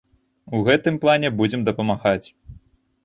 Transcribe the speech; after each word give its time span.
У 0.59 0.61
гэтым 0.67 0.97
плане 1.05 1.31
будзем 1.43 1.61
дапамагаць. 1.71 2.27